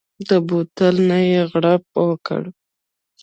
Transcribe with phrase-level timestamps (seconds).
[0.29, 2.41] د بوتل نه يې غړپ وکړ.